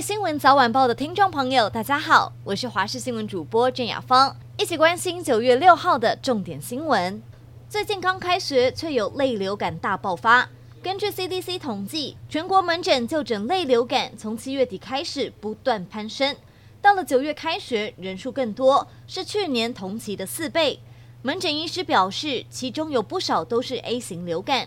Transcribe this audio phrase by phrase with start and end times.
[0.00, 7.22] 新闻早晚报的听众朋友，大家好，我是华视新闻主播郑雅芳，一起关心九月六号的重点新闻。
[7.68, 10.48] 最近刚开学，却有类流感大爆发。
[10.82, 16.34] 根据 CDC 统计，全国门诊就诊类流感从七月底开始不断攀升，
[16.80, 20.80] 到了九月开学，人数更多，是去年同期的四倍。
[21.20, 24.66] 门诊医师表示，其中有不少都是 A 型流感。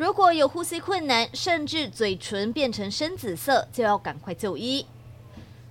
[0.00, 4.86] 如果有呼吸困难，甚至嘴唇变成深紫色，就要赶快就医。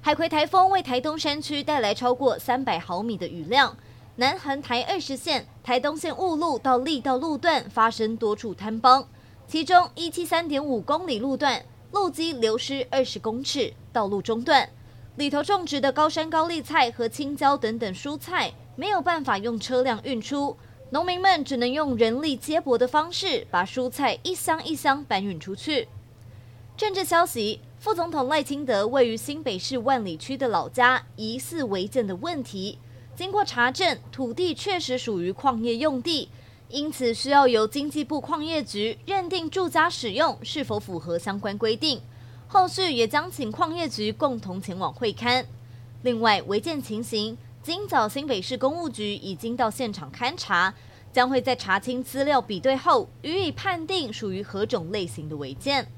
[0.02, 3.76] 海葵台风为台东山区带来超过三百毫米的雨量，
[4.18, 9.04] 南横台二十线、台东线雾路到力道路段发生多处坍崩，
[9.48, 14.70] 其中一七三点五公里路段路基流失二十公尺，道路中断，
[15.16, 20.55] 里头种植的高山高丽菜和青椒等等蔬菜没有办法用车辆运出。
[20.91, 25.87] 农民们只能用人力接驳的方式，把蔬菜一箱一箱搬运出去。
[26.76, 32.79] 政治消息：副总统赖清德位于新北市万里区的老家疑似违建的问题，
[33.15, 36.29] 经过查证，土地确实属于矿业用地，
[36.70, 42.01] 因此需要由经济部矿业局认定住家使用是否符合相关规定。
[42.48, 45.46] 后续也将请矿业局共同前往会勘。
[46.01, 47.37] 另外，违建情形。
[47.62, 50.74] 今早新北市公务局已经到现场勘查，
[51.12, 55.91] 将会在查清资料比对后，予以判定属于何种类型的违建。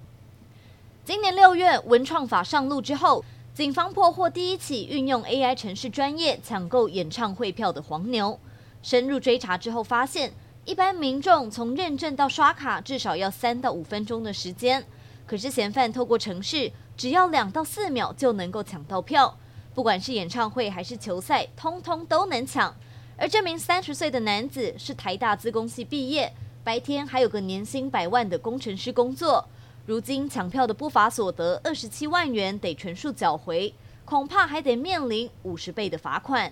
[1.05, 3.23] 今年六月文创法上路之后，
[3.53, 8.39] 警方破获第一起运用 AI 程式专业抢购演唱会票的黄牛。
[8.81, 10.33] 深入追查之后，发现
[10.65, 14.83] 一般民众从认证到刷卡至少要三到五分钟的时间，
[15.27, 19.37] 可是嫌犯透过程式，只要两到四秒就能够抢到票。
[19.73, 22.75] 不管是演唱会还是球赛，通通都能抢。
[23.17, 26.33] 而这名三十岁的男子是台大资工系毕业，
[26.63, 29.47] 白天还有个年薪百万的工程师工作。
[29.85, 33.73] 如今抢票的不法所得二十七万元得全数缴回，
[34.05, 36.51] 恐怕还得面临五十倍的罚款。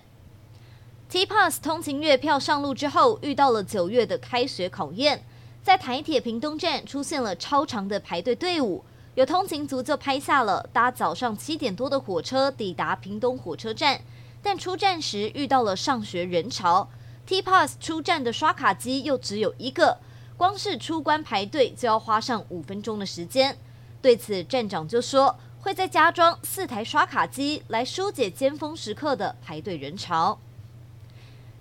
[1.08, 5.24] T-Pass 通勤月票上路之后，遇到了九月的开学考验，
[5.62, 8.84] 在台铁屏东站出现了超长的排队队伍。
[9.16, 14.00] 有通勤族就拍下了搭早上七点多的火车抵达屏东火车站，
[14.40, 16.88] 但出站时遇到了上学人潮
[17.26, 19.98] ，T-Pass 出站的刷卡机又只有一个，
[20.36, 23.58] 光是出关排队就要花上五分钟的时间。
[24.00, 30.38] 对此，站长就说会再加装四台刷卡机来疏解尖峰时刻的排队人潮。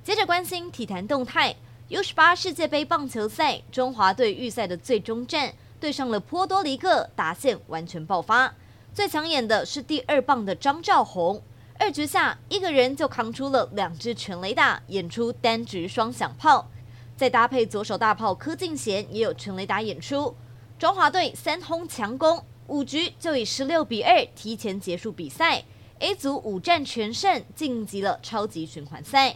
[0.04, 1.56] 接着关心体坛动态
[1.90, 5.54] ，U18 世界杯棒球赛，中华队预赛的最终战。
[5.80, 8.54] 对上了波多黎各，打线完全爆发。
[8.94, 11.42] 最抢眼的是第二棒的张兆宏，
[11.78, 16.70] 二局下一个人就扛出了两支全雷打，演出单局双响炮。
[17.16, 20.36] 再搭配左手大炮柯敬贤也有全雷打演出。
[20.78, 25.64] 中华队三轰强攻，五局就以十六比二提前结束比赛。
[26.00, 29.36] A 组五战全胜，晋级了超级循环赛。